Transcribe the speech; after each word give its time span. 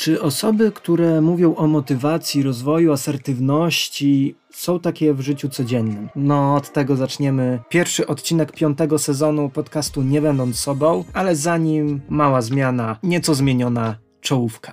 Czy 0.00 0.22
osoby, 0.22 0.72
które 0.72 1.20
mówią 1.20 1.54
o 1.54 1.66
motywacji, 1.66 2.42
rozwoju, 2.42 2.92
asertywności, 2.92 4.34
są 4.50 4.80
takie 4.80 5.14
w 5.14 5.20
życiu 5.20 5.48
codziennym? 5.48 6.08
No, 6.16 6.54
od 6.54 6.72
tego 6.72 6.96
zaczniemy. 6.96 7.58
Pierwszy 7.68 8.06
odcinek 8.06 8.52
piątego 8.52 8.98
sezonu 8.98 9.50
podcastu 9.50 10.02
Nie 10.02 10.20
będąc 10.20 10.58
sobą, 10.58 11.04
ale 11.12 11.36
zanim 11.36 12.00
mała 12.08 12.42
zmiana, 12.42 12.96
nieco 13.02 13.34
zmieniona 13.34 13.96
czołówka. 14.20 14.72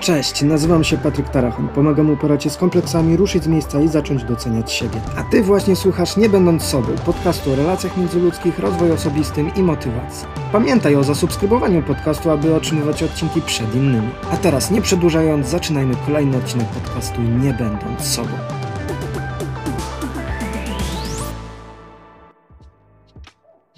Cześć, 0.00 0.42
nazywam 0.42 0.84
się 0.84 0.98
Patryk 0.98 1.28
Tarachon. 1.28 1.68
Pomagam 1.68 2.10
uporać 2.10 2.44
się 2.44 2.50
z 2.50 2.56
kompleksami, 2.56 3.16
ruszyć 3.16 3.44
z 3.44 3.46
miejsca 3.46 3.80
i 3.80 3.88
zacząć 3.88 4.24
doceniać 4.24 4.72
siebie. 4.72 5.00
A 5.16 5.22
ty 5.22 5.42
właśnie 5.42 5.76
słuchasz 5.76 6.16
Nie 6.16 6.28
Będąc 6.28 6.62
Sobą, 6.62 6.88
podcastu 7.06 7.52
o 7.52 7.56
relacjach 7.56 7.96
międzyludzkich, 7.96 8.58
rozwoju 8.58 8.94
osobistym 8.94 9.54
i 9.54 9.62
motywacji. 9.62 10.26
Pamiętaj 10.52 10.96
o 10.96 11.04
zasubskrybowaniu 11.04 11.82
podcastu, 11.82 12.30
aby 12.30 12.54
otrzymywać 12.54 13.02
odcinki 13.02 13.42
przed 13.42 13.74
innymi. 13.74 14.08
A 14.32 14.36
teraz, 14.36 14.70
nie 14.70 14.82
przedłużając, 14.82 15.46
zaczynajmy 15.46 15.94
kolejny 16.06 16.36
odcinek 16.36 16.68
podcastu 16.68 17.22
Nie 17.22 17.52
Będąc 17.52 18.00
Sobą. 18.00 18.59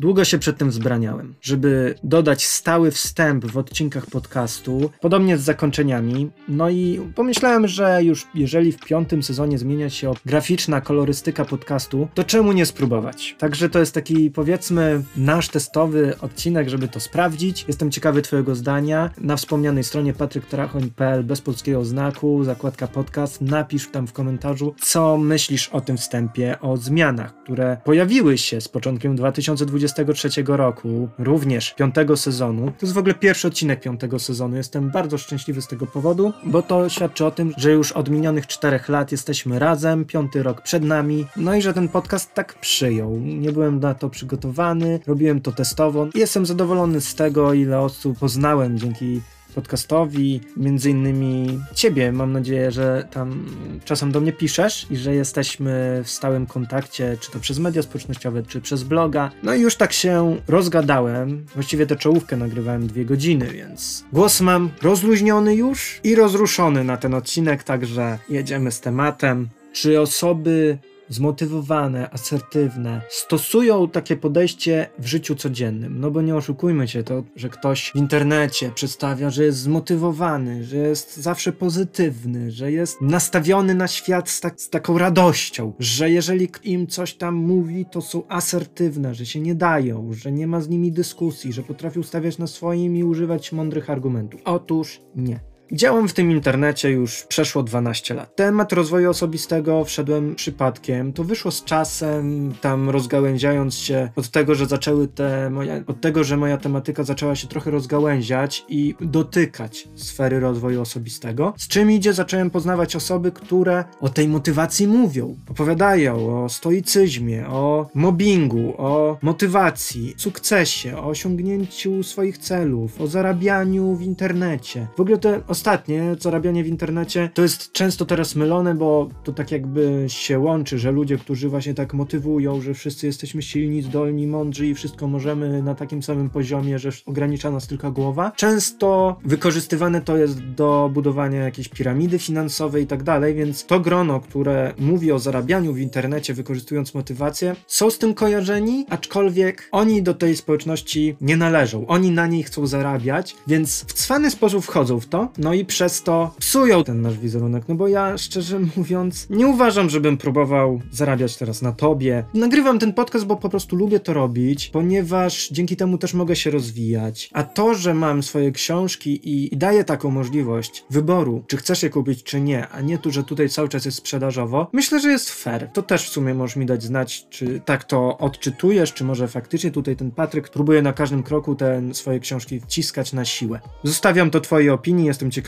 Długo 0.03 0.25
się 0.25 0.39
przed 0.39 0.59
tym 0.59 0.71
wzbraniałem, 0.71 1.35
żeby 1.43 1.95
dodać 2.05 2.47
stały 2.47 2.91
wstęp 2.91 3.45
w 3.45 3.57
odcinkach 3.57 4.07
podcastu, 4.07 4.91
podobnie 5.01 5.39
z 5.39 5.41
zakończeniami. 5.41 6.31
No 6.49 6.71
i 6.71 7.01
pomyślałem, 7.15 7.69
że 7.69 8.05
już 8.05 8.27
jeżeli 8.35 8.73
w 8.73 8.81
piątym 8.81 9.23
sezonie 9.23 9.59
zmienia 9.59 9.91
się 9.91 10.13
graficzna 10.27 10.81
kolorystyka 10.81 11.45
podcastu, 11.45 12.09
to 12.15 12.25
czemu 12.25 12.53
nie 12.53 12.67
spróbować? 12.67 13.37
Także 13.39 13.69
to 13.69 13.79
jest 13.79 13.95
taki 13.95 14.31
powiedzmy 14.31 15.03
nasz 15.17 15.49
testowy 15.49 16.15
odcinek, 16.21 16.69
żeby 16.69 16.89
to 16.89 17.01
sprawdzić. 17.01 17.65
Jestem 17.69 17.91
ciekawy 17.91 18.23
Twojego 18.23 18.55
zdania. 18.55 19.11
Na 19.19 19.37
wspomnianej 19.37 19.85
stronie 19.85 20.13
patryktrachoń.pl 20.13 21.25
bez 21.25 21.41
polskiego 21.41 21.85
znaku, 21.85 22.45
zakładka 22.45 22.87
podcast, 22.87 23.41
napisz 23.41 23.91
tam 23.91 24.07
w 24.07 24.13
komentarzu, 24.13 24.75
co 24.81 25.19
myślisz 25.19 25.69
o 25.69 25.81
tym 25.81 25.97
wstępie, 25.97 26.61
o 26.61 26.77
zmianach, 26.77 27.43
które 27.43 27.77
pojawiły 27.85 28.39
się 28.39 28.61
z 28.61 28.69
początkiem 28.69 29.17
2020 29.17 29.92
2023 29.95 30.57
roku, 30.57 31.09
również 31.19 31.75
piątego 31.75 32.17
sezonu. 32.17 32.67
To 32.67 32.77
jest 32.83 32.95
w 32.95 32.99
ogóle 32.99 33.15
pierwszy 33.15 33.49
odcinek 33.49 33.81
piątego 33.81 34.19
sezonu. 34.19 34.57
Jestem 34.57 34.91
bardzo 34.91 35.19
szczęśliwy 35.19 35.63
z 35.63 35.67
tego 35.67 35.87
powodu, 35.87 36.33
bo 36.45 36.63
to 36.63 36.89
świadczy 36.89 37.27
o 37.27 37.31
tym, 37.31 37.53
że 37.57 37.73
już 37.73 37.93
od 37.93 38.11
minionych 38.11 38.47
czterech 38.47 38.89
lat 38.89 39.13
jesteśmy 39.13 39.59
razem, 39.59 40.05
piąty 40.05 40.43
rok 40.43 40.61
przed 40.61 40.85
nami, 40.85 41.27
no 41.37 41.55
i 41.55 41.63
że 41.63 41.75
ten 41.75 41.89
podcast 41.89 42.35
tak 42.35 42.55
przyjął. 42.61 43.19
Nie 43.19 43.53
byłem 43.53 43.81
na 43.81 43.95
to 43.95 44.11
przygotowany, 44.11 45.01
robiłem 45.07 45.41
to 45.41 45.53
testowo. 45.53 46.07
Jestem 46.15 46.47
zadowolony 46.47 47.01
z 47.01 47.15
tego, 47.15 47.53
ile 47.53 47.81
osób 47.81 48.19
poznałem 48.19 48.79
dzięki 48.79 49.21
podcastowi, 49.55 50.41
między 50.57 50.91
innymi 50.91 51.61
ciebie. 51.75 52.13
Mam 52.13 52.33
nadzieję, 52.33 52.71
że 52.71 53.09
tam 53.11 53.47
czasem 53.85 54.13
do 54.13 54.21
mnie 54.21 54.33
piszesz 54.33 54.87
i 54.91 54.97
że 54.97 55.15
jesteśmy 55.15 56.03
w 56.05 56.11
stałym 56.11 56.47
kontakcie, 56.47 57.17
czy 57.21 57.31
to 57.31 57.39
przez 57.39 57.59
media 57.59 57.83
społecznościowe, 57.83 58.43
czy 58.43 58.61
przez 58.61 58.83
bloga. 58.83 59.31
No 59.43 59.55
i 59.55 59.61
już 59.61 59.77
tak 59.77 59.93
się 59.93 60.37
rozgadałem. 60.49 61.47
Właściwie 61.55 61.87
tę 61.87 61.97
czołówkę 61.97 62.37
nagrywałem 62.37 62.87
dwie 62.87 63.05
godziny, 63.05 63.47
więc 63.47 64.05
głos 64.13 64.41
mam 64.41 64.71
rozluźniony 64.83 65.55
już 65.55 66.01
i 66.05 66.15
rozruszony 66.15 66.85
na 66.85 66.97
ten 66.97 67.15
odcinek, 67.15 67.63
także 67.63 68.19
jedziemy 68.29 68.73
z 68.73 68.81
tematem. 68.81 69.49
Czy 69.73 70.01
osoby 70.01 70.79
zmotywowane, 71.13 72.11
asertywne, 72.11 73.01
stosują 73.09 73.89
takie 73.89 74.17
podejście 74.17 74.89
w 74.99 75.07
życiu 75.07 75.35
codziennym. 75.35 76.01
No 76.01 76.11
bo 76.11 76.23
nie 76.23 76.37
oszukujmy 76.37 76.89
się, 76.89 77.03
to, 77.03 77.25
że 77.37 77.49
ktoś 77.49 77.93
w 77.95 77.97
internecie 77.97 78.71
przedstawia, 78.75 79.31
że 79.31 79.45
jest 79.45 79.59
zmotywowany, 79.59 80.65
że 80.65 80.77
jest 80.77 81.17
zawsze 81.17 81.53
pozytywny, 81.53 82.51
że 82.51 82.73
jest 82.73 83.01
nastawiony 83.01 83.75
na 83.75 83.89
świat 83.89 84.31
z, 84.31 84.41
tak, 84.41 84.61
z 84.61 84.71
taką 84.71 84.99
radością, 84.99 85.73
że 85.79 86.11
jeżeli 86.11 86.49
im 86.65 86.87
coś 86.87 87.15
tam 87.15 87.35
mówi, 87.35 87.87
to 87.91 88.01
są 88.01 88.23
asertywne, 88.29 89.15
że 89.15 89.27
się 89.27 89.41
nie 89.41 89.55
dają, 89.55 90.13
że 90.13 90.33
nie 90.33 90.47
ma 90.47 90.61
z 90.61 90.69
nimi 90.69 90.93
dyskusji, 90.93 91.53
że 91.53 91.63
potrafią 91.63 92.03
stawiać 92.03 92.39
na 92.39 92.47
swoim 92.47 92.97
i 92.97 93.05
używać 93.05 93.53
mądrych 93.53 93.91
argumentów. 93.91 94.41
Otóż 94.45 95.01
nie. 95.17 95.52
Działam 95.75 96.09
w 96.09 96.13
tym 96.13 96.31
internecie 96.31 96.91
już 96.91 97.23
przeszło 97.23 97.63
12 97.63 98.15
lat. 98.15 98.37
Temat 98.37 98.73
rozwoju 98.73 99.11
osobistego 99.11 99.85
wszedłem 99.85 100.35
przypadkiem. 100.35 101.13
To 101.13 101.25
wyszło 101.25 101.51
z 101.51 101.65
czasem, 101.65 102.55
tam 102.61 102.91
rozgałęziając 102.91 103.75
się 103.75 104.11
od 104.17 104.31
tego, 104.31 104.55
że 104.55 104.67
zaczęły 104.67 105.09
te 105.09 105.51
od 105.87 106.01
tego, 106.01 106.25
że 106.25 106.37
moja 106.37 106.57
tematyka 106.57 107.05
zaczęła 107.05 107.37
się 107.37 107.49
trochę 107.49 107.71
rozgałęziać 107.71 108.65
i 108.69 108.95
dotykać 109.01 109.89
sfery 109.95 110.41
rozwoju 110.41 110.81
osobistego. 110.81 111.55
Z 111.57 111.69
czym 111.69 111.91
idzie, 111.91 112.13
zacząłem 112.13 112.51
poznawać 112.51 112.97
osoby, 112.97 113.33
które 113.33 113.85
o 114.01 114.09
tej 114.09 114.29
motywacji 114.29 114.87
mówią. 114.87 115.37
Opowiadają 115.51 116.45
o 116.45 116.49
stoicyzmie, 116.49 117.47
o 117.49 117.91
mobbingu, 117.95 118.75
o 118.79 119.19
motywacji, 119.23 120.15
sukcesie, 120.17 120.99
o 120.99 121.05
osiągnięciu 121.05 122.03
swoich 122.03 122.39
celów, 122.39 123.01
o 123.01 123.07
zarabianiu 123.07 123.95
w 123.95 124.03
internecie. 124.03 124.87
W 124.97 125.01
ogóle 125.01 125.19
te 125.19 125.41
ostatnie, 125.63 126.17
zarabianie 126.21 126.65
w 126.65 126.67
internecie, 126.67 127.31
to 127.35 127.43
jest 127.43 127.73
często 127.73 128.05
teraz 128.05 128.37
mylone, 128.37 128.75
bo 128.75 129.09
to 129.25 129.33
tak 129.33 129.53
jakby 129.53 130.05
się 130.09 130.39
łączy, 130.39 130.79
że 130.79 130.93
ludzie, 130.93 131.19
którzy 131.19 131.49
właśnie 131.49 131.75
tak 131.75 131.95
motywują, 131.95 132.61
że 132.61 132.75
wszyscy 132.75 133.07
jesteśmy 133.07 133.43
silni, 133.43 133.83
zdolni, 133.83 134.27
mądrzy 134.27 134.67
i 134.67 134.75
wszystko 134.75 135.07
możemy 135.07 135.63
na 135.63 135.75
takim 135.75 136.03
samym 136.03 136.31
poziomie, 136.31 136.79
że 136.79 136.91
ogranicza 137.07 137.51
nas 137.51 137.67
tylko 137.67 137.93
głowa. 137.93 138.33
Często 138.37 139.17
wykorzystywane 139.25 140.01
to 140.01 140.17
jest 140.17 140.45
do 140.45 140.91
budowania 140.95 141.45
jakiejś 141.45 141.69
piramidy 141.69 142.19
finansowej 142.19 142.85
i 142.85 142.87
tak 142.87 143.03
dalej, 143.03 143.35
więc 143.35 143.67
to 143.67 143.81
grono, 143.81 144.21
które 144.21 144.75
mówi 144.79 145.13
o 145.13 145.19
zarabianiu 145.19 145.73
w 145.73 145.79
internecie, 145.79 146.35
wykorzystując 146.35 146.95
motywację, 146.95 147.57
są 147.67 147.91
z 147.91 147.99
tym 147.99 148.15
kojarzeni, 148.15 148.87
aczkolwiek 148.91 149.69
oni 149.73 150.03
do 150.03 150.15
tej 150.15 150.37
społeczności 150.37 151.17
nie 151.21 151.37
należą. 151.37 151.87
Oni 151.87 152.11
na 152.11 152.27
niej 152.27 152.43
chcą 152.43 152.67
zarabiać, 152.67 153.37
więc 153.47 153.85
w 153.89 153.93
cwany 153.93 154.31
sposób 154.31 154.65
wchodzą 154.65 155.01
w 155.01 155.07
to, 155.07 155.29
no 155.39 155.52
i 155.53 155.65
przez 155.65 156.03
to 156.03 156.35
psują 156.39 156.85
ten 156.85 157.03
nasz 157.03 157.19
wizerunek. 157.19 157.65
No 157.69 157.75
bo 157.75 157.89
ja 157.89 158.19
szczerze 158.19 158.61
mówiąc, 158.77 159.27
nie 159.31 159.47
uważam, 159.47 159.91
żebym 159.91 160.17
próbował 160.17 160.81
zarabiać 160.91 161.37
teraz 161.37 161.63
na 161.63 161.73
tobie. 161.73 162.25
Nagrywam 162.35 162.79
ten 162.79 162.93
podcast, 162.93 163.27
bo 163.27 163.37
po 163.37 163.49
prostu 163.49 163.77
lubię 163.77 164.01
to 164.01 164.13
robić, 164.13 164.69
ponieważ 164.69 165.49
dzięki 165.49 165.77
temu 165.77 165.99
też 165.99 166.15
mogę 166.15 166.37
się 166.37 166.51
rozwijać. 166.51 167.31
A 167.33 167.43
to, 167.43 167.75
że 167.75 167.95
mam 167.95 168.23
swoje 168.23 168.53
książki 168.53 169.11
i, 169.11 169.55
i 169.55 169.57
daję 169.57 169.85
taką 169.85 170.11
możliwość 170.11 170.85
wyboru, 170.91 171.45
czy 171.47 171.57
chcesz 171.57 171.83
je 171.83 171.91
kupić, 171.91 172.23
czy 172.23 172.41
nie, 172.41 172.69
a 172.69 172.81
nie 172.81 172.99
tu, 172.99 173.11
że 173.11 173.25
tutaj 173.25 173.49
cały 173.49 173.69
czas 173.69 173.85
jest 173.85 173.99
sprzedażowo, 173.99 174.71
myślę, 174.73 175.01
że 175.01 175.11
jest 175.11 175.31
fair. 175.31 175.71
To 175.73 175.83
też 175.83 176.09
w 176.09 176.13
sumie 176.13 176.35
możesz 176.35 176.57
mi 176.57 176.67
dać 176.67 176.83
znać, 176.83 177.27
czy 177.31 177.61
tak 177.65 177.85
to 177.85 178.19
odczytujesz, 178.19 178.93
czy 178.93 179.05
może 179.05 179.29
faktycznie 179.29 179.71
tutaj 179.71 179.97
ten 179.97 180.11
Patryk 180.11 180.49
próbuje 180.49 180.83
na 180.83 180.93
każdym 180.93 181.23
kroku 181.23 181.55
te 181.55 181.83
swoje 181.93 182.21
książki 182.21 182.61
wciskać 182.61 183.13
na 183.13 183.25
siłę. 183.25 183.61
Zostawiam 183.85 184.31
to 184.31 184.41
twojej 184.41 184.71
opinii, 184.71 185.07
jestem 185.07 185.31
ciekawy 185.31 185.42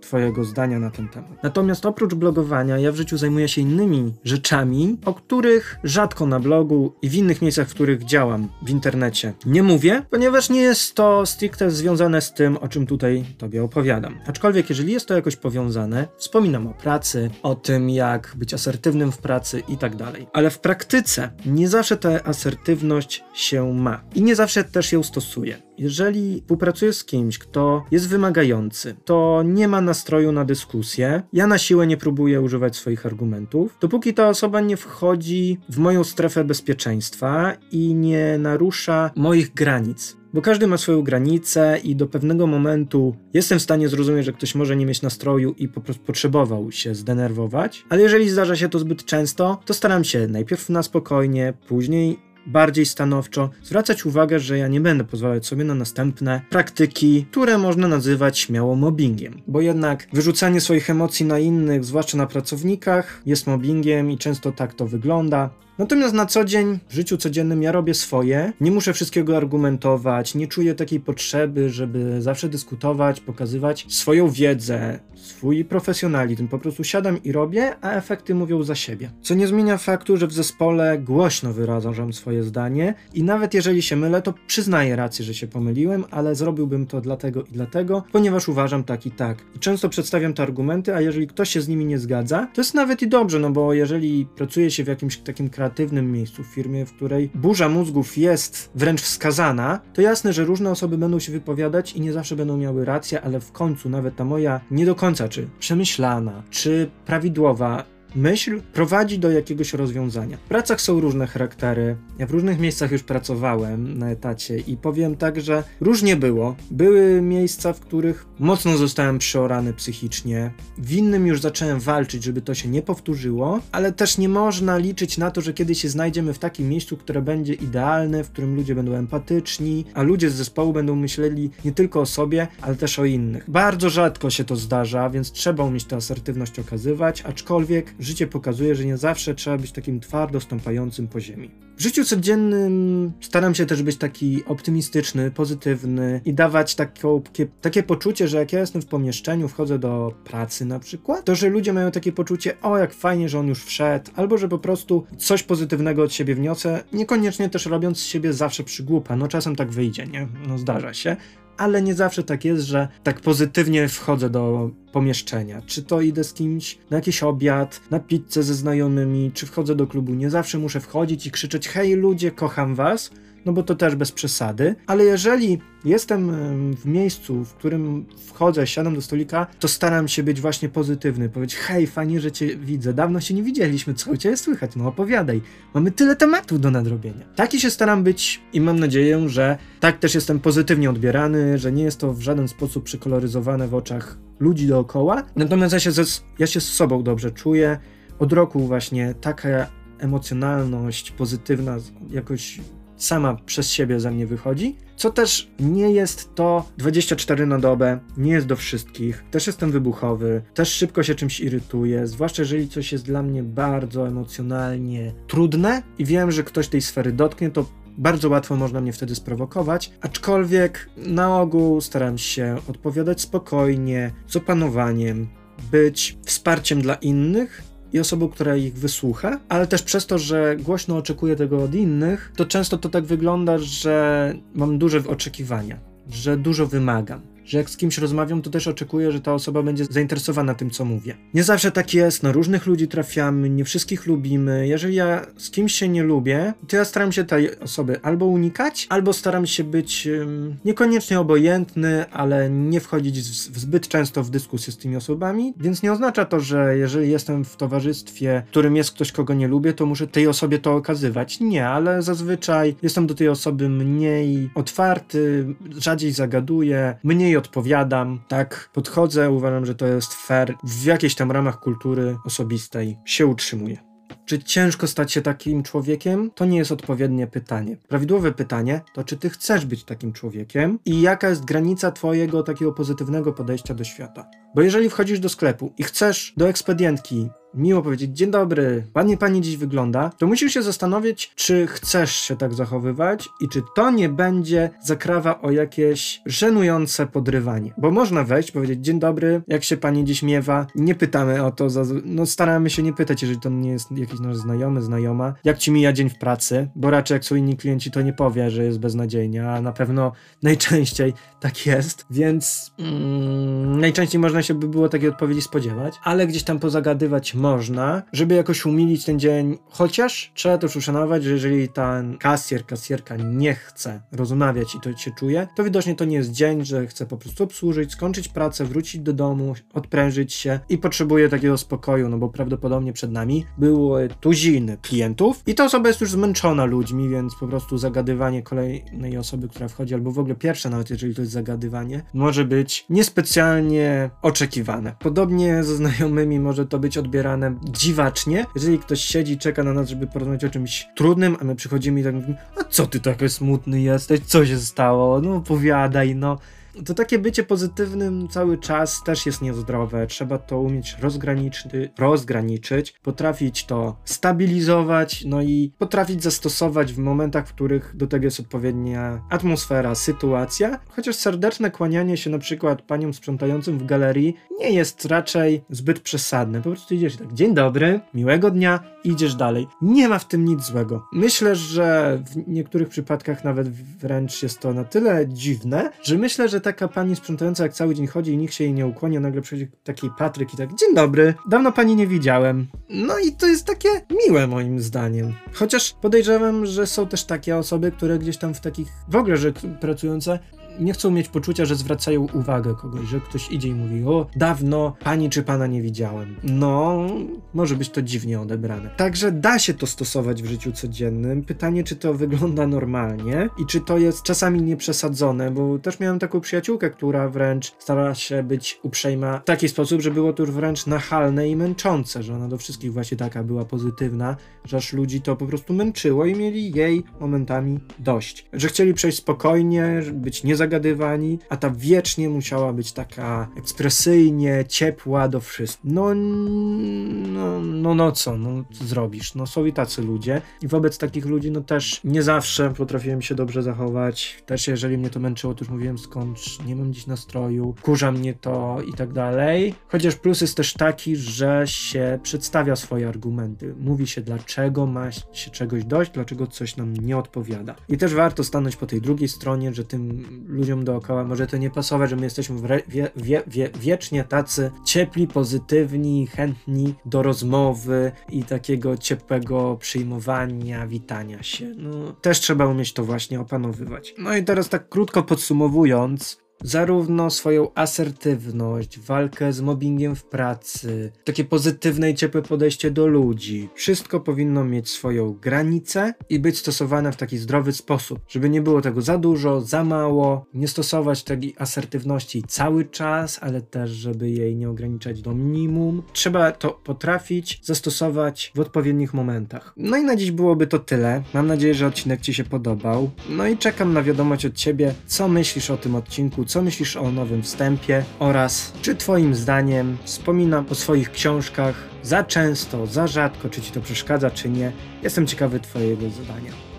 Twojego 0.00 0.44
zdania 0.44 0.78
na 0.78 0.90
ten 0.90 1.08
temat. 1.08 1.42
Natomiast 1.42 1.86
oprócz 1.86 2.14
blogowania, 2.14 2.78
ja 2.78 2.92
w 2.92 2.96
życiu 2.96 3.16
zajmuję 3.16 3.48
się 3.48 3.60
innymi 3.60 4.14
rzeczami, 4.24 4.98
o 5.04 5.14
których 5.14 5.78
rzadko 5.84 6.26
na 6.26 6.40
blogu 6.40 6.94
i 7.02 7.08
w 7.08 7.14
innych 7.14 7.42
miejscach, 7.42 7.68
w 7.68 7.74
których 7.74 8.04
działam 8.04 8.48
w 8.66 8.70
internecie 8.70 9.32
nie 9.46 9.62
mówię, 9.62 10.02
ponieważ 10.10 10.50
nie 10.50 10.60
jest 10.60 10.94
to 10.94 11.26
stricte 11.26 11.70
związane 11.70 12.20
z 12.20 12.34
tym, 12.34 12.56
o 12.56 12.68
czym 12.68 12.86
tutaj 12.86 13.24
Tobie 13.38 13.62
opowiadam. 13.62 14.18
Aczkolwiek, 14.26 14.68
jeżeli 14.68 14.92
jest 14.92 15.06
to 15.06 15.14
jakoś 15.14 15.36
powiązane, 15.36 16.08
wspominam 16.16 16.66
o 16.66 16.74
pracy, 16.74 17.30
o 17.42 17.54
tym, 17.54 17.90
jak 17.90 18.32
być 18.36 18.54
asertywnym 18.54 19.12
w 19.12 19.18
pracy 19.18 19.62
i 19.68 19.76
tak 19.76 19.96
dalej. 19.96 20.26
Ale 20.32 20.50
w 20.50 20.58
praktyce 20.58 21.30
nie 21.46 21.68
zawsze 21.68 21.96
ta 21.96 22.24
asertywność 22.24 23.24
się 23.34 23.74
ma 23.74 24.00
i 24.14 24.22
nie 24.22 24.36
zawsze 24.36 24.64
też 24.64 24.92
ją 24.92 25.02
stosuję. 25.02 25.69
Jeżeli 25.80 26.40
współpracuję 26.40 26.92
z 26.92 27.04
kimś, 27.04 27.38
kto 27.38 27.84
jest 27.90 28.08
wymagający, 28.08 28.94
to 29.04 29.42
nie 29.46 29.68
ma 29.68 29.80
nastroju 29.80 30.32
na 30.32 30.44
dyskusję, 30.44 31.22
ja 31.32 31.46
na 31.46 31.58
siłę 31.58 31.86
nie 31.86 31.96
próbuję 31.96 32.40
używać 32.40 32.76
swoich 32.76 33.06
argumentów, 33.06 33.78
dopóki 33.80 34.14
ta 34.14 34.28
osoba 34.28 34.60
nie 34.60 34.76
wchodzi 34.76 35.58
w 35.68 35.78
moją 35.78 36.04
strefę 36.04 36.44
bezpieczeństwa 36.44 37.52
i 37.72 37.94
nie 37.94 38.38
narusza 38.38 39.10
moich 39.16 39.54
granic. 39.54 40.16
Bo 40.34 40.42
każdy 40.42 40.66
ma 40.66 40.78
swoją 40.78 41.02
granicę 41.02 41.78
i 41.84 41.96
do 41.96 42.06
pewnego 42.06 42.46
momentu 42.46 43.16
jestem 43.34 43.58
w 43.58 43.62
stanie 43.62 43.88
zrozumieć, 43.88 44.26
że 44.26 44.32
ktoś 44.32 44.54
może 44.54 44.76
nie 44.76 44.86
mieć 44.86 45.02
nastroju 45.02 45.54
i 45.58 45.68
po 45.68 45.80
prostu 45.80 46.04
potrzebował 46.04 46.72
się 46.72 46.94
zdenerwować, 46.94 47.84
ale 47.88 48.02
jeżeli 48.02 48.28
zdarza 48.28 48.56
się 48.56 48.68
to 48.68 48.78
zbyt 48.78 49.04
często, 49.04 49.60
to 49.64 49.74
staram 49.74 50.04
się 50.04 50.26
najpierw 50.26 50.68
na 50.68 50.82
spokojnie, 50.82 51.52
później 51.68 52.29
bardziej 52.46 52.86
stanowczo 52.86 53.50
zwracać 53.62 54.06
uwagę, 54.06 54.40
że 54.40 54.58
ja 54.58 54.68
nie 54.68 54.80
będę 54.80 55.04
pozwalać 55.04 55.46
sobie 55.46 55.64
na 55.64 55.74
następne 55.74 56.40
praktyki, 56.50 57.26
które 57.30 57.58
można 57.58 57.88
nazywać 57.88 58.38
śmiało 58.38 58.76
mobbingiem. 58.76 59.42
Bo 59.46 59.60
jednak 59.60 60.06
wyrzucanie 60.12 60.60
swoich 60.60 60.90
emocji 60.90 61.26
na 61.26 61.38
innych, 61.38 61.84
zwłaszcza 61.84 62.18
na 62.18 62.26
pracownikach, 62.26 63.22
jest 63.26 63.46
mobbingiem 63.46 64.10
i 64.10 64.18
często 64.18 64.52
tak 64.52 64.74
to 64.74 64.86
wygląda. 64.86 65.50
Natomiast 65.80 66.14
na 66.14 66.26
co 66.26 66.44
dzień, 66.44 66.78
w 66.88 66.94
życiu 66.94 67.16
codziennym 67.16 67.62
ja 67.62 67.72
robię 67.72 67.94
swoje, 67.94 68.52
nie 68.60 68.70
muszę 68.70 68.92
wszystkiego 68.92 69.36
argumentować, 69.36 70.34
nie 70.34 70.46
czuję 70.46 70.74
takiej 70.74 71.00
potrzeby, 71.00 71.70
żeby 71.70 72.22
zawsze 72.22 72.48
dyskutować, 72.48 73.20
pokazywać 73.20 73.86
swoją 73.88 74.30
wiedzę, 74.30 75.00
swój 75.14 75.64
profesjonalizm. 75.64 76.48
Po 76.48 76.58
prostu 76.58 76.84
siadam 76.84 77.22
i 77.22 77.32
robię, 77.32 77.76
a 77.80 77.90
efekty 77.90 78.34
mówią 78.34 78.62
za 78.62 78.74
siebie. 78.74 79.10
Co 79.22 79.34
nie 79.34 79.46
zmienia 79.46 79.78
faktu, 79.78 80.16
że 80.16 80.26
w 80.26 80.32
zespole 80.32 80.98
głośno 80.98 81.52
wyrażam 81.52 82.12
swoje 82.12 82.42
zdanie 82.42 82.94
i 83.14 83.22
nawet 83.22 83.54
jeżeli 83.54 83.82
się 83.82 83.96
mylę, 83.96 84.22
to 84.22 84.34
przyznaję 84.46 84.96
rację, 84.96 85.24
że 85.24 85.34
się 85.34 85.46
pomyliłem, 85.46 86.04
ale 86.10 86.34
zrobiłbym 86.34 86.86
to 86.86 87.00
dlatego 87.00 87.42
i 87.42 87.52
dlatego, 87.52 88.04
ponieważ 88.12 88.48
uważam 88.48 88.84
tak 88.84 89.06
i 89.06 89.10
tak. 89.10 89.38
I 89.56 89.58
często 89.58 89.88
przedstawiam 89.88 90.34
te 90.34 90.42
argumenty, 90.42 90.94
a 90.94 91.00
jeżeli 91.00 91.26
ktoś 91.26 91.50
się 91.50 91.60
z 91.60 91.68
nimi 91.68 91.84
nie 91.84 91.98
zgadza, 91.98 92.48
to 92.54 92.60
jest 92.60 92.74
nawet 92.74 93.02
i 93.02 93.08
dobrze, 93.08 93.38
no 93.38 93.50
bo 93.50 93.74
jeżeli 93.74 94.26
pracuje 94.26 94.70
się 94.70 94.84
w 94.84 94.88
jakimś 94.88 95.16
takim 95.16 95.50
kreatywnym 95.70 96.12
miejscu, 96.12 96.44
w 96.44 96.46
firmie, 96.46 96.86
w 96.86 96.92
której 96.92 97.30
burza 97.34 97.68
mózgów 97.68 98.16
jest 98.16 98.70
wręcz 98.74 99.02
wskazana, 99.02 99.80
to 99.92 100.02
jasne, 100.02 100.32
że 100.32 100.44
różne 100.44 100.70
osoby 100.70 100.98
będą 100.98 101.18
się 101.18 101.32
wypowiadać 101.32 101.92
i 101.92 102.00
nie 102.00 102.12
zawsze 102.12 102.36
będą 102.36 102.56
miały 102.56 102.84
rację, 102.84 103.22
ale 103.22 103.40
w 103.40 103.52
końcu 103.52 103.88
nawet 103.88 104.16
ta 104.16 104.24
moja 104.24 104.60
nie 104.70 104.86
do 104.86 104.94
końca 104.94 105.28
czy 105.28 105.48
przemyślana, 105.58 106.42
czy 106.50 106.90
prawidłowa 107.06 107.84
myśl 108.14 108.60
prowadzi 108.72 109.18
do 109.18 109.30
jakiegoś 109.30 109.72
rozwiązania. 109.72 110.36
W 110.36 110.40
pracach 110.40 110.80
są 110.80 111.00
różne 111.00 111.26
charaktery. 111.26 111.96
Ja 112.18 112.26
w 112.26 112.30
różnych 112.30 112.58
miejscach 112.58 112.92
już 112.92 113.02
pracowałem 113.02 113.98
na 113.98 114.10
etacie 114.10 114.58
i 114.58 114.76
powiem 114.76 115.16
tak, 115.16 115.40
że 115.40 115.64
różnie 115.80 116.16
było. 116.16 116.56
Były 116.70 117.22
miejsca, 117.22 117.72
w 117.72 117.80
których 117.80 118.26
mocno 118.38 118.76
zostałem 118.76 119.18
przeorany 119.18 119.72
psychicznie. 119.72 120.50
W 120.78 120.92
innym 120.92 121.26
już 121.26 121.40
zacząłem 121.40 121.80
walczyć, 121.80 122.24
żeby 122.24 122.40
to 122.40 122.54
się 122.54 122.68
nie 122.68 122.82
powtórzyło, 122.82 123.60
ale 123.72 123.92
też 123.92 124.18
nie 124.18 124.28
można 124.28 124.76
liczyć 124.76 125.18
na 125.18 125.30
to, 125.30 125.40
że 125.40 125.54
kiedyś 125.54 125.82
się 125.82 125.88
znajdziemy 125.88 126.34
w 126.34 126.38
takim 126.38 126.68
miejscu, 126.68 126.96
które 126.96 127.22
będzie 127.22 127.54
idealne, 127.54 128.24
w 128.24 128.30
którym 128.30 128.56
ludzie 128.56 128.74
będą 128.74 128.94
empatyczni, 128.94 129.84
a 129.94 130.02
ludzie 130.02 130.30
z 130.30 130.34
zespołu 130.34 130.72
będą 130.72 130.96
myśleli 130.96 131.50
nie 131.64 131.72
tylko 131.72 132.00
o 132.00 132.06
sobie, 132.06 132.48
ale 132.60 132.76
też 132.76 132.98
o 132.98 133.04
innych. 133.04 133.50
Bardzo 133.50 133.90
rzadko 133.90 134.30
się 134.30 134.44
to 134.44 134.56
zdarza, 134.56 135.10
więc 135.10 135.32
trzeba 135.32 135.64
umieć 135.64 135.84
tę 135.84 135.96
asertywność 135.96 136.58
okazywać, 136.58 137.22
aczkolwiek 137.22 137.94
życie 138.00 138.26
pokazuje, 138.26 138.74
że 138.74 138.84
nie 138.84 138.96
zawsze 138.96 139.34
trzeba 139.34 139.58
być 139.58 139.72
takim 139.72 140.00
twardo 140.00 140.40
stąpającym 140.40 141.08
po 141.08 141.20
ziemi. 141.20 141.50
W 141.76 141.82
życiu 141.82 142.04
codziennym 142.04 143.12
staram 143.20 143.54
się 143.54 143.66
też 143.66 143.82
być 143.82 143.96
taki 143.96 144.44
optymistyczny, 144.44 145.30
pozytywny 145.30 146.20
i 146.24 146.34
dawać 146.34 146.74
taką, 146.74 147.22
takie, 147.60 147.82
poczucie, 147.82 148.28
że 148.28 148.38
jak 148.38 148.52
ja 148.52 148.60
jestem 148.60 148.82
w 148.82 148.86
pomieszczeniu, 148.86 149.48
wchodzę 149.48 149.78
do 149.78 150.14
pracy 150.24 150.64
na 150.64 150.78
przykład, 150.78 151.24
to 151.24 151.34
że 151.34 151.48
ludzie 151.48 151.72
mają 151.72 151.90
takie 151.90 152.12
poczucie, 152.12 152.60
o 152.60 152.78
jak 152.78 152.94
fajnie, 152.94 153.28
że 153.28 153.38
on 153.38 153.48
już 153.48 153.64
wszedł, 153.64 154.10
albo 154.16 154.38
że 154.38 154.48
po 154.48 154.58
prostu 154.58 155.06
coś 155.18 155.42
pozytywnego 155.42 156.02
od 156.02 156.12
siebie 156.12 156.34
wniosę, 156.34 156.84
niekoniecznie 156.92 157.50
też 157.50 157.66
robiąc 157.66 157.98
z 157.98 158.04
siebie 158.04 158.32
zawsze 158.32 158.64
przygłupa, 158.64 159.16
no 159.16 159.28
czasem 159.28 159.56
tak 159.56 159.70
wyjdzie, 159.70 160.06
nie? 160.06 160.28
No 160.48 160.58
zdarza 160.58 160.94
się, 160.94 161.16
ale 161.60 161.82
nie 161.82 161.94
zawsze 161.94 162.22
tak 162.22 162.44
jest, 162.44 162.64
że 162.64 162.88
tak 163.02 163.20
pozytywnie 163.20 163.88
wchodzę 163.88 164.30
do 164.30 164.70
pomieszczenia. 164.92 165.62
Czy 165.66 165.82
to 165.82 166.00
idę 166.00 166.24
z 166.24 166.32
kimś 166.32 166.78
na 166.90 166.96
jakiś 166.96 167.22
obiad, 167.22 167.80
na 167.90 168.00
pizzę 168.00 168.42
ze 168.42 168.54
znajomymi, 168.54 169.32
czy 169.34 169.46
wchodzę 169.46 169.74
do 169.74 169.86
klubu. 169.86 170.14
Nie 170.14 170.30
zawsze 170.30 170.58
muszę 170.58 170.80
wchodzić 170.80 171.26
i 171.26 171.30
krzyczeć: 171.30 171.68
Hej 171.68 171.94
ludzie, 171.94 172.30
kocham 172.30 172.74
was 172.74 173.10
no 173.46 173.52
bo 173.52 173.62
to 173.62 173.74
też 173.74 173.94
bez 173.94 174.12
przesady, 174.12 174.74
ale 174.86 175.04
jeżeli 175.04 175.58
jestem 175.84 176.30
w 176.74 176.86
miejscu, 176.86 177.44
w 177.44 177.54
którym 177.54 178.06
wchodzę, 178.26 178.66
siadam 178.66 178.94
do 178.94 179.02
stolika, 179.02 179.46
to 179.60 179.68
staram 179.68 180.08
się 180.08 180.22
być 180.22 180.40
właśnie 180.40 180.68
pozytywny, 180.68 181.28
powiedzieć 181.28 181.56
hej, 181.56 181.86
fajnie, 181.86 182.20
że 182.20 182.32
cię 182.32 182.56
widzę, 182.56 182.92
dawno 182.92 183.20
się 183.20 183.34
nie 183.34 183.42
widzieliśmy, 183.42 183.94
co 183.94 184.10
u 184.10 184.16
ciebie 184.16 184.36
słychać, 184.36 184.76
no 184.76 184.88
opowiadaj, 184.88 185.40
mamy 185.74 185.90
tyle 185.90 186.16
tematów 186.16 186.60
do 186.60 186.70
nadrobienia. 186.70 187.24
Taki 187.36 187.60
się 187.60 187.70
staram 187.70 188.02
być 188.02 188.40
i 188.52 188.60
mam 188.60 188.80
nadzieję, 188.80 189.28
że 189.28 189.58
tak 189.80 189.98
też 189.98 190.14
jestem 190.14 190.40
pozytywnie 190.40 190.90
odbierany, 190.90 191.58
że 191.58 191.72
nie 191.72 191.82
jest 191.82 192.00
to 192.00 192.12
w 192.12 192.20
żaden 192.20 192.48
sposób 192.48 192.84
przekoloryzowane 192.84 193.68
w 193.68 193.74
oczach 193.74 194.18
ludzi 194.40 194.66
dookoła, 194.66 195.22
natomiast 195.36 195.72
ja 195.72 195.80
się, 195.80 195.92
ze, 195.92 196.02
ja 196.38 196.46
się 196.46 196.60
z 196.60 196.72
sobą 196.72 197.02
dobrze 197.02 197.30
czuję, 197.30 197.78
od 198.18 198.32
roku 198.32 198.60
właśnie 198.60 199.14
taka 199.20 199.66
emocjonalność 199.98 201.10
pozytywna 201.10 201.76
jakoś 202.10 202.60
sama 203.00 203.34
przez 203.46 203.70
siebie 203.70 204.00
ze 204.00 204.10
mnie 204.10 204.26
wychodzi, 204.26 204.76
co 204.96 205.10
też 205.10 205.50
nie 205.60 205.90
jest 205.90 206.34
to 206.34 206.64
24 206.78 207.46
na 207.46 207.58
dobę, 207.58 208.00
nie 208.16 208.32
jest 208.32 208.46
do 208.46 208.56
wszystkich. 208.56 209.24
Też 209.30 209.46
jestem 209.46 209.70
wybuchowy, 209.70 210.42
też 210.54 210.68
szybko 210.68 211.02
się 211.02 211.14
czymś 211.14 211.40
irytuję, 211.40 212.06
zwłaszcza 212.06 212.42
jeżeli 212.42 212.68
coś 212.68 212.92
jest 212.92 213.04
dla 213.04 213.22
mnie 213.22 213.42
bardzo 213.42 214.08
emocjonalnie 214.08 215.12
trudne 215.26 215.82
i 215.98 216.04
wiem, 216.04 216.30
że 216.30 216.42
ktoś 216.42 216.68
tej 216.68 216.82
sfery 216.82 217.12
dotknie, 217.12 217.50
to 217.50 217.66
bardzo 217.98 218.28
łatwo 218.28 218.56
można 218.56 218.80
mnie 218.80 218.92
wtedy 218.92 219.14
sprowokować, 219.14 219.92
aczkolwiek 220.00 220.90
na 220.96 221.40
ogół 221.40 221.80
staram 221.80 222.18
się 222.18 222.56
odpowiadać 222.68 223.20
spokojnie, 223.20 224.12
z 224.26 224.36
opanowaniem, 224.36 225.28
być 225.72 226.18
wsparciem 226.24 226.82
dla 226.82 226.94
innych 226.94 227.69
i 227.92 228.00
osobą, 228.00 228.28
która 228.28 228.56
ich 228.56 228.74
wysłucha, 228.74 229.40
ale 229.48 229.66
też 229.66 229.82
przez 229.82 230.06
to, 230.06 230.18
że 230.18 230.56
głośno 230.56 230.96
oczekuję 230.96 231.36
tego 231.36 231.62
od 231.62 231.74
innych, 231.74 232.32
to 232.36 232.46
często 232.46 232.78
to 232.78 232.88
tak 232.88 233.04
wygląda, 233.04 233.58
że 233.58 234.34
mam 234.54 234.78
duże 234.78 234.98
oczekiwania, 235.08 235.78
że 236.10 236.36
dużo 236.36 236.66
wymagam 236.66 237.20
że 237.44 237.58
jak 237.58 237.70
z 237.70 237.76
kimś 237.76 237.98
rozmawiam, 237.98 238.42
to 238.42 238.50
też 238.50 238.68
oczekuję, 238.68 239.12
że 239.12 239.20
ta 239.20 239.34
osoba 239.34 239.62
będzie 239.62 239.84
zainteresowana 239.84 240.54
tym, 240.54 240.70
co 240.70 240.84
mówię. 240.84 241.16
Nie 241.34 241.44
zawsze 241.44 241.70
tak 241.70 241.94
jest, 241.94 242.22
na 242.22 242.32
różnych 242.32 242.66
ludzi 242.66 242.88
trafiamy, 242.88 243.50
nie 243.50 243.64
wszystkich 243.64 244.06
lubimy. 244.06 244.68
Jeżeli 244.68 244.94
ja 244.94 245.26
z 245.36 245.50
kimś 245.50 245.74
się 245.74 245.88
nie 245.88 246.02
lubię, 246.02 246.54
to 246.68 246.76
ja 246.76 246.84
staram 246.84 247.12
się 247.12 247.24
tej 247.24 247.58
osoby 247.58 248.00
albo 248.02 248.26
unikać, 248.26 248.86
albo 248.88 249.12
staram 249.12 249.46
się 249.46 249.64
być 249.64 250.06
um, 250.06 250.56
niekoniecznie 250.64 251.20
obojętny, 251.20 252.10
ale 252.10 252.50
nie 252.50 252.80
wchodzić 252.80 253.20
w, 253.20 253.52
w 253.52 253.58
zbyt 253.58 253.88
często 253.88 254.22
w 254.22 254.30
dyskusję 254.30 254.72
z 254.72 254.76
tymi 254.76 254.96
osobami, 254.96 255.54
więc 255.56 255.82
nie 255.82 255.92
oznacza 255.92 256.24
to, 256.24 256.40
że 256.40 256.78
jeżeli 256.78 257.10
jestem 257.10 257.44
w 257.44 257.56
towarzystwie, 257.56 258.42
w 258.46 258.50
którym 258.50 258.76
jest 258.76 258.90
ktoś, 258.90 259.12
kogo 259.12 259.34
nie 259.34 259.48
lubię, 259.48 259.72
to 259.72 259.86
muszę 259.86 260.06
tej 260.06 260.26
osobie 260.26 260.58
to 260.58 260.74
okazywać. 260.74 261.40
Nie, 261.40 261.68
ale 261.68 262.02
zazwyczaj 262.02 262.76
jestem 262.82 263.06
do 263.06 263.14
tej 263.14 263.28
osoby 263.28 263.68
mniej 263.68 264.50
otwarty, 264.54 265.46
rzadziej 265.78 266.12
zagaduję, 266.12 266.96
mniej 267.04 267.36
odpowiadam, 267.40 268.20
tak 268.28 268.70
podchodzę, 268.72 269.30
uważam, 269.30 269.66
że 269.66 269.74
to 269.74 269.86
jest 269.86 270.14
fair, 270.14 270.54
w 270.64 270.84
jakiejś 270.84 271.14
tam 271.14 271.30
ramach 271.30 271.60
kultury 271.60 272.16
osobistej 272.24 272.98
się 273.04 273.26
utrzymuje. 273.26 273.90
Czy 274.24 274.38
ciężko 274.38 274.86
stać 274.86 275.12
się 275.12 275.22
takim 275.22 275.62
człowiekiem? 275.62 276.30
To 276.34 276.44
nie 276.44 276.58
jest 276.58 276.72
odpowiednie 276.72 277.26
pytanie. 277.26 277.76
Prawidłowe 277.88 278.32
pytanie 278.32 278.80
to, 278.94 279.04
czy 279.04 279.16
ty 279.16 279.30
chcesz 279.30 279.66
być 279.66 279.84
takim 279.84 280.12
człowiekiem 280.12 280.78
i 280.84 281.00
jaka 281.00 281.28
jest 281.28 281.44
granica 281.44 281.92
twojego 281.92 282.42
takiego 282.42 282.72
pozytywnego 282.72 283.32
podejścia 283.32 283.74
do 283.74 283.84
świata. 283.84 284.30
Bo 284.54 284.62
jeżeli 284.62 284.90
wchodzisz 284.90 285.20
do 285.20 285.28
sklepu 285.28 285.72
i 285.78 285.82
chcesz 285.82 286.34
do 286.36 286.48
ekspedientki 286.48 287.28
miło 287.54 287.82
powiedzieć, 287.82 288.16
dzień 288.16 288.30
dobry, 288.30 288.86
ładnie 288.94 289.16
pani 289.16 289.40
dziś 289.40 289.56
wygląda, 289.56 290.10
to 290.18 290.26
musisz 290.26 290.54
się 290.54 290.62
zastanowić, 290.62 291.32
czy 291.34 291.66
chcesz 291.66 292.12
się 292.12 292.36
tak 292.36 292.54
zachowywać 292.54 293.28
i 293.40 293.48
czy 293.48 293.62
to 293.74 293.90
nie 293.90 294.08
będzie 294.08 294.70
zakrawa 294.84 295.40
o 295.40 295.50
jakieś 295.50 296.20
żenujące 296.26 297.06
podrywanie. 297.06 297.74
Bo 297.78 297.90
można 297.90 298.24
wejść, 298.24 298.50
powiedzieć, 298.50 298.84
dzień 298.84 298.98
dobry, 298.98 299.42
jak 299.48 299.64
się 299.64 299.76
pani 299.76 300.04
dziś 300.04 300.22
miewa, 300.22 300.66
nie 300.74 300.94
pytamy 300.94 301.44
o 301.44 301.50
to, 301.50 301.68
no 302.04 302.26
staramy 302.26 302.70
się 302.70 302.82
nie 302.82 302.92
pytać, 302.92 303.22
jeżeli 303.22 303.40
to 303.40 303.48
nie 303.48 303.70
jest 303.70 303.92
jakiś 303.92 304.20
nasz 304.20 304.36
znajomy, 304.36 304.82
znajoma, 304.82 305.34
jak 305.44 305.58
ci 305.58 305.70
mija 305.70 305.92
dzień 305.92 306.10
w 306.10 306.18
pracy, 306.18 306.68
bo 306.76 306.90
raczej 306.90 307.14
jak 307.14 307.24
są 307.24 307.34
inni 307.34 307.56
klienci, 307.56 307.90
to 307.90 308.02
nie 308.02 308.12
powie, 308.12 308.50
że 308.50 308.64
jest 308.64 308.78
beznadziejnie, 308.78 309.50
a 309.50 309.60
na 309.60 309.72
pewno 309.72 310.12
najczęściej 310.42 311.14
tak 311.40 311.66
jest, 311.66 312.06
więc 312.10 312.72
mm, 312.78 313.80
najczęściej 313.80 314.20
można 314.20 314.42
się 314.42 314.54
by 314.54 314.68
było 314.68 314.88
takiej 314.88 315.08
odpowiedzi 315.08 315.42
spodziewać, 315.42 315.94
ale 316.04 316.26
gdzieś 316.26 316.42
tam 316.42 316.58
pozagadywać 316.58 317.34
można, 317.40 318.02
żeby 318.12 318.34
jakoś 318.34 318.66
umilić 318.66 319.04
ten 319.04 319.20
dzień, 319.20 319.58
chociaż 319.68 320.32
trzeba 320.34 320.58
też 320.58 320.76
uszanować, 320.76 321.24
że 321.24 321.30
jeżeli 321.30 321.68
ten 321.68 322.18
kasjer, 322.18 322.66
kasjerka 322.66 323.16
nie 323.16 323.54
chce 323.54 324.00
rozmawiać 324.12 324.74
i 324.74 324.80
to 324.80 324.96
się 324.96 325.10
czuje, 325.10 325.48
to 325.56 325.64
widocznie 325.64 325.94
to 325.94 326.04
nie 326.04 326.16
jest 326.16 326.30
dzień, 326.30 326.64
że 326.64 326.86
chce 326.86 327.06
po 327.06 327.16
prostu 327.16 327.44
obsłużyć, 327.44 327.92
skończyć 327.92 328.28
pracę, 328.28 328.64
wrócić 328.64 329.00
do 329.00 329.12
domu, 329.12 329.54
odprężyć 329.74 330.34
się 330.34 330.60
i 330.68 330.78
potrzebuje 330.78 331.28
takiego 331.28 331.58
spokoju, 331.58 332.08
no 332.08 332.18
bo 332.18 332.28
prawdopodobnie 332.28 332.92
przed 332.92 333.12
nami 333.12 333.44
były 333.58 334.08
tuziny 334.20 334.78
klientów 334.82 335.42
i 335.46 335.54
ta 335.54 335.64
osoba 335.64 335.88
jest 335.88 336.00
już 336.00 336.10
zmęczona 336.10 336.64
ludźmi, 336.64 337.08
więc 337.08 337.34
po 337.34 337.46
prostu 337.46 337.78
zagadywanie 337.78 338.42
kolejnej 338.42 339.16
osoby, 339.16 339.48
która 339.48 339.68
wchodzi, 339.68 339.94
albo 339.94 340.12
w 340.12 340.18
ogóle 340.18 340.34
pierwsze 340.34 340.70
nawet 340.70 340.90
jeżeli 340.90 341.14
to 341.14 341.20
jest 341.20 341.32
zagadywanie, 341.32 342.02
może 342.14 342.44
być 342.44 342.86
niespecjalnie 342.90 344.10
oczekiwane. 344.22 344.94
Podobnie 344.98 345.64
ze 345.64 345.76
znajomymi 345.76 346.40
może 346.40 346.66
to 346.66 346.78
być 346.78 346.98
odbierane 346.98 347.29
dziwacznie. 347.62 348.46
Jeżeli 348.54 348.78
ktoś 348.78 349.00
siedzi 349.00 349.32
i 349.32 349.38
czeka 349.38 349.62
na 349.62 349.72
nas, 349.72 349.88
żeby 349.88 350.06
porozmawiać 350.06 350.44
o 350.44 350.50
czymś 350.50 350.88
trudnym, 350.96 351.36
a 351.40 351.44
my 351.44 351.56
przychodzimy 351.56 352.00
i 352.00 352.04
tak 352.04 352.14
mówimy, 352.14 352.36
a 352.56 352.64
co 352.64 352.86
ty 352.86 353.00
taki 353.00 353.28
smutny 353.28 353.80
jesteś, 353.80 354.20
co 354.20 354.46
się 354.46 354.58
stało, 354.58 355.20
no 355.20 355.36
opowiadaj, 355.36 356.14
no 356.14 356.38
to 356.84 356.94
takie 356.94 357.18
bycie 357.18 357.44
pozytywnym 357.44 358.28
cały 358.28 358.58
czas 358.58 359.02
też 359.02 359.26
jest 359.26 359.42
niezdrowe. 359.42 360.06
Trzeba 360.06 360.38
to 360.38 360.60
umieć 360.60 360.96
rozgraniczy, 361.00 361.90
rozgraniczyć, 361.98 362.94
potrafić 363.02 363.66
to 363.66 363.96
stabilizować, 364.04 365.24
no 365.24 365.42
i 365.42 365.72
potrafić 365.78 366.22
zastosować 366.22 366.92
w 366.92 366.98
momentach, 366.98 367.48
w 367.48 367.52
których 367.52 367.96
do 367.96 368.06
tego 368.06 368.24
jest 368.24 368.40
odpowiednia 368.40 369.22
atmosfera, 369.30 369.94
sytuacja. 369.94 370.80
Chociaż 370.88 371.16
serdeczne 371.16 371.70
kłanianie 371.70 372.16
się 372.16 372.30
na 372.30 372.38
przykład 372.38 372.82
paniom 372.82 373.14
sprzątającym 373.14 373.78
w 373.78 373.86
galerii 373.86 374.36
nie 374.60 374.70
jest 374.70 375.04
raczej 375.04 375.64
zbyt 375.70 376.00
przesadne. 376.00 376.58
Po 376.58 376.70
prostu 376.70 376.94
idziesz 376.94 377.16
tak, 377.16 377.32
dzień 377.34 377.54
dobry, 377.54 378.00
miłego 378.14 378.50
dnia, 378.50 378.80
idziesz 379.04 379.34
dalej. 379.34 379.66
Nie 379.82 380.08
ma 380.08 380.18
w 380.18 380.28
tym 380.28 380.44
nic 380.44 380.62
złego. 380.62 381.06
Myślę, 381.12 381.56
że 381.56 382.18
w 382.26 382.48
niektórych 382.48 382.88
przypadkach 382.88 383.44
nawet 383.44 383.68
wręcz 383.68 384.42
jest 384.42 384.60
to 384.60 384.74
na 384.74 384.84
tyle 384.84 385.28
dziwne, 385.28 385.90
że 386.02 386.18
myślę, 386.18 386.48
że 386.48 386.59
taka 386.60 386.88
pani 386.88 387.16
sprzątająca 387.16 387.62
jak 387.62 387.72
cały 387.72 387.94
dzień 387.94 388.06
chodzi 388.06 388.32
i 388.32 388.36
nikt 388.36 388.54
się 388.54 388.64
jej 388.64 388.72
nie 388.72 388.86
ukłania, 388.86 389.20
nagle 389.20 389.42
przychodzi 389.42 389.68
taki 389.84 390.10
Patryk 390.18 390.54
i 390.54 390.56
tak, 390.56 390.74
dzień 390.74 390.94
dobry, 390.94 391.34
dawno 391.48 391.72
pani 391.72 391.96
nie 391.96 392.06
widziałem. 392.06 392.66
No 392.90 393.18
i 393.18 393.32
to 393.32 393.46
jest 393.46 393.66
takie 393.66 393.88
miłe 394.26 394.46
moim 394.46 394.80
zdaniem. 394.80 395.34
Chociaż 395.52 395.92
podejrzewam, 395.92 396.66
że 396.66 396.86
są 396.86 397.06
też 397.06 397.24
takie 397.24 397.56
osoby, 397.56 397.92
które 397.92 398.18
gdzieś 398.18 398.36
tam 398.36 398.54
w 398.54 398.60
takich, 398.60 398.88
w 399.08 399.16
ogóle, 399.16 399.36
że 399.36 399.52
pracujące 399.80 400.38
nie 400.78 400.92
chcą 400.92 401.10
mieć 401.10 401.28
poczucia, 401.28 401.64
że 401.64 401.76
zwracają 401.76 402.26
uwagę 402.32 402.74
kogoś, 402.74 403.08
że 403.08 403.20
ktoś 403.20 403.52
idzie 403.52 403.68
i 403.68 403.74
mówi: 403.74 404.04
O, 404.04 404.26
dawno 404.36 404.96
pani 405.04 405.30
czy 405.30 405.42
pana 405.42 405.66
nie 405.66 405.82
widziałem. 405.82 406.36
No, 406.42 407.06
może 407.54 407.76
być 407.76 407.90
to 407.90 408.02
dziwnie 408.02 408.40
odebrane. 408.40 408.90
Także 408.96 409.32
da 409.32 409.58
się 409.58 409.74
to 409.74 409.86
stosować 409.86 410.42
w 410.42 410.46
życiu 410.46 410.72
codziennym. 410.72 411.44
Pytanie, 411.44 411.84
czy 411.84 411.96
to 411.96 412.14
wygląda 412.14 412.66
normalnie 412.66 413.48
i 413.58 413.66
czy 413.66 413.80
to 413.80 413.98
jest 413.98 414.22
czasami 414.22 414.62
nieprzesadzone, 414.62 415.50
bo 415.50 415.78
też 415.78 416.00
miałem 416.00 416.18
taką 416.18 416.40
przyjaciółkę, 416.40 416.90
która 416.90 417.28
wręcz 417.28 417.72
starała 417.78 418.14
się 418.14 418.42
być 418.42 418.80
uprzejma 418.82 419.38
w 419.38 419.44
taki 419.44 419.68
sposób, 419.68 420.00
że 420.00 420.10
było 420.10 420.32
to 420.32 420.42
już 420.42 420.52
wręcz 420.52 420.86
nachalne 420.86 421.48
i 421.48 421.56
męczące, 421.56 422.22
że 422.22 422.34
ona 422.34 422.48
do 422.48 422.58
wszystkich 422.58 422.92
właśnie 422.92 423.16
taka 423.16 423.42
była 423.42 423.64
pozytywna, 423.64 424.36
że 424.64 424.76
aż 424.76 424.92
ludzi 424.92 425.20
to 425.20 425.36
po 425.36 425.46
prostu 425.46 425.74
męczyło 425.74 426.26
i 426.26 426.34
mieli 426.34 426.72
jej 426.72 427.04
momentami 427.20 427.80
dość. 427.98 428.46
Że 428.52 428.68
chcieli 428.68 428.94
przejść 428.94 429.18
spokojnie, 429.18 430.02
być 430.12 430.44
niezagadnieni 430.44 430.59
zagadywani, 430.60 431.38
a 431.48 431.56
ta 431.56 431.70
wiecznie 431.70 432.28
musiała 432.28 432.72
być 432.72 432.92
taka 432.92 433.48
ekspresyjnie, 433.56 434.64
ciepła 434.68 435.28
do 435.28 435.40
wszystkich. 435.40 435.90
No, 435.92 436.14
no, 436.14 437.60
no, 437.60 437.94
no 437.94 438.12
co, 438.12 438.36
no 438.36 438.64
co 438.72 438.84
zrobisz? 438.84 439.34
No 439.34 439.46
są 439.46 439.64
i 439.64 439.72
tacy 439.72 440.02
ludzie 440.02 440.42
i 440.62 440.68
wobec 440.68 440.98
takich 440.98 441.26
ludzi 441.26 441.50
no 441.50 441.60
też 441.60 442.00
nie 442.04 442.22
zawsze 442.22 442.72
potrafiłem 442.74 443.22
się 443.22 443.34
dobrze 443.34 443.62
zachować. 443.62 444.42
Też 444.46 444.68
jeżeli 444.68 444.98
mnie 444.98 445.10
to 445.10 445.20
męczyło, 445.20 445.54
to 445.54 445.64
już 445.64 445.70
mówiłem 445.70 445.98
skąd, 445.98 446.38
nie 446.66 446.76
mam 446.76 446.92
dziś 446.92 447.06
nastroju, 447.06 447.74
kurza 447.82 448.12
mnie 448.12 448.34
to 448.34 448.78
i 448.88 448.92
tak 448.92 449.12
dalej. 449.12 449.74
Chociaż 449.88 450.16
plus 450.16 450.40
jest 450.40 450.56
też 450.56 450.74
taki, 450.74 451.16
że 451.16 451.62
się 451.66 452.18
przedstawia 452.22 452.76
swoje 452.76 453.08
argumenty. 453.08 453.74
Mówi 453.80 454.06
się 454.06 454.20
dlaczego 454.20 454.86
ma 454.86 455.12
się 455.12 455.50
czegoś 455.50 455.84
dość, 455.84 456.10
dlaczego 456.10 456.46
coś 456.46 456.76
nam 456.76 456.96
nie 456.96 457.18
odpowiada. 457.18 457.74
I 457.88 457.96
też 457.96 458.14
warto 458.14 458.44
stanąć 458.44 458.76
po 458.76 458.86
tej 458.86 459.00
drugiej 459.00 459.28
stronie, 459.28 459.74
że 459.74 459.84
tym 459.84 460.24
ludziom 460.50 460.84
dookoła 460.84 461.24
może 461.24 461.46
to 461.46 461.56
nie 461.56 461.70
pasować, 461.70 462.10
że 462.10 462.16
my 462.16 462.22
jesteśmy 462.22 462.56
wie, 462.88 463.10
wie, 463.16 463.42
wie, 463.46 463.70
wiecznie 463.80 464.24
tacy 464.24 464.70
ciepli, 464.84 465.26
pozytywni, 465.26 466.26
chętni 466.26 466.94
do 467.04 467.22
rozmowy 467.22 468.12
i 468.28 468.44
takiego 468.44 468.96
ciepłego 468.96 469.76
przyjmowania, 469.76 470.86
witania 470.86 471.42
się. 471.42 471.74
No, 471.76 472.12
też 472.12 472.40
trzeba 472.40 472.66
umieć 472.66 472.92
to 472.92 473.04
właśnie 473.04 473.40
opanowywać. 473.40 474.14
No 474.18 474.36
i 474.36 474.44
teraz 474.44 474.68
tak 474.68 474.88
krótko 474.88 475.22
podsumowując, 475.22 476.40
zarówno 476.62 477.30
swoją 477.30 477.74
asertywność, 477.74 478.98
walkę 478.98 479.52
z 479.52 479.60
mobbingiem 479.60 480.16
w 480.16 480.24
pracy, 480.24 481.12
takie 481.24 481.44
pozytywne 481.44 482.10
i 482.10 482.14
ciepłe 482.14 482.42
podejście 482.42 482.90
do 482.90 483.06
ludzi. 483.06 483.68
Wszystko 483.74 484.20
powinno 484.20 484.64
mieć 484.64 484.88
swoją 484.88 485.32
granicę 485.32 486.14
i 486.28 486.38
być 486.38 486.58
stosowane 486.58 487.12
w 487.12 487.16
taki 487.16 487.38
zdrowy 487.38 487.72
sposób, 487.72 488.20
żeby 488.28 488.50
nie 488.50 488.62
było 488.62 488.80
tego 488.80 489.02
za 489.02 489.18
dużo, 489.18 489.60
za 489.60 489.84
mało, 489.84 490.46
nie 490.54 490.68
stosować 490.68 491.22
takiej 491.22 491.54
asertywności 491.58 492.42
cały 492.48 492.84
czas, 492.84 493.38
ale 493.42 493.60
też, 493.62 493.90
żeby 493.90 494.30
jej 494.30 494.56
nie 494.56 494.70
ograniczać 494.70 495.22
do 495.22 495.34
minimum. 495.34 496.02
Trzeba 496.12 496.52
to 496.52 496.70
potrafić 496.70 497.60
zastosować 497.62 498.52
w 498.54 498.60
odpowiednich 498.60 499.14
momentach. 499.14 499.72
No 499.76 499.96
i 499.96 500.04
na 500.04 500.16
dziś 500.16 500.30
byłoby 500.30 500.66
to 500.66 500.78
tyle. 500.78 501.22
Mam 501.34 501.46
nadzieję, 501.46 501.74
że 501.74 501.86
odcinek 501.86 502.20
Ci 502.20 502.34
się 502.34 502.44
podobał. 502.44 503.10
No 503.28 503.46
i 503.46 503.56
czekam 503.58 503.92
na 503.92 504.02
wiadomość 504.02 504.46
od 504.46 504.54
Ciebie, 504.54 504.94
co 505.06 505.28
myślisz 505.28 505.70
o 505.70 505.76
tym 505.76 505.94
odcinku, 505.94 506.44
co 506.50 506.62
myślisz 506.62 506.96
o 506.96 507.10
nowym 507.10 507.42
wstępie 507.42 508.04
oraz 508.18 508.72
czy 508.82 508.94
Twoim 508.94 509.34
zdaniem 509.34 509.98
wspominam 510.04 510.66
o 510.70 510.74
swoich 510.74 511.10
książkach 511.10 511.74
za 512.02 512.24
często, 512.24 512.86
za 512.86 513.06
rzadko, 513.06 513.48
czy 513.48 513.60
Ci 513.62 513.72
to 513.72 513.80
przeszkadza, 513.80 514.30
czy 514.30 514.48
nie. 514.48 514.72
Jestem 515.02 515.26
ciekawy 515.26 515.60
Twojego 515.60 516.10
zadania. 516.10 516.69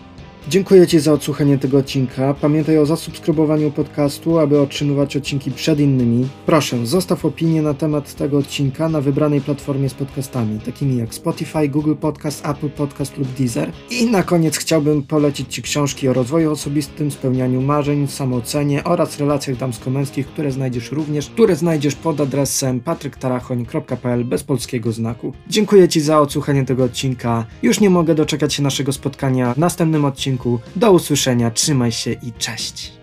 Dziękuję 0.48 0.88
Ci 0.88 1.00
za 1.00 1.14
odsłuchanie 1.14 1.58
tego 1.58 1.78
odcinka. 1.78 2.34
Pamiętaj 2.34 2.78
o 2.78 2.86
zasubskrybowaniu 2.86 3.72
podcastu, 3.72 4.40
aby 4.40 4.60
otrzymywać 4.60 5.18
odcinki 5.18 5.52
przed 5.52 5.80
innymi. 5.80 6.28
Proszę, 6.46 6.86
zostaw 6.86 7.26
opinię 7.26 7.62
na 7.62 7.74
temat 7.74 8.16
tego 8.16 8.38
odcinka 8.38 8.90
na 8.90 9.02
wybranej 9.02 9.42
platformie 9.42 9.90
z 9.90 9.94
podcastami, 9.94 10.60
takimi 10.60 10.98
jak 10.98 11.14
Spotify, 11.14 11.70
Google 11.70 11.96
Podcast, 11.96 12.46
Apple 12.46 12.70
Podcast 12.70 13.18
lub 13.18 13.28
Deezer. 13.28 13.72
I 13.92 14.06
na 14.06 14.24
koniec 14.24 14.58
chciałbym 14.58 15.04
polecić 15.04 15.54
Ci 15.54 15.62
książki 15.62 16.08
o 16.08 16.14
rozwoju 16.14 16.52
osobistym, 16.52 17.12
spełnianiu 17.12 17.62
marzeń, 17.62 18.08
samoocenie 18.08 18.84
oraz 18.84 19.20
relacjach 19.20 19.58
damsko-męskich, 19.58 20.28
które 20.28 20.52
znajdziesz 20.52 20.92
również, 20.92 21.30
które 21.30 21.56
znajdziesz 21.56 21.96
pod 21.96 22.22
adresem 22.22 22.80
patryktarachoń.pl 22.80 24.26
bez 24.26 24.44
polskiego 24.44 24.92
znaku. 24.92 25.34
Dziękuję 25.48 25.88
Ci 25.88 26.02
za 26.02 26.20
odsłuchanie 26.20 26.66
tego 26.66 26.84
odcinka. 26.84 27.46
Już 27.64 27.80
nie 27.80 27.90
mogę 27.90 28.16
doczekać 28.16 28.54
się 28.54 28.64
naszego 28.64 28.94
spotkania 28.94 29.54
w 29.54 29.58
następnym 29.58 30.06
odcinku 30.06 30.31
odcinku. 30.32 30.60
Do 30.76 30.92
usłyszenia, 30.92 31.52
trzymaj 31.52 31.92
się 31.92 32.12
i 32.12 32.34
cześć. 32.40 33.01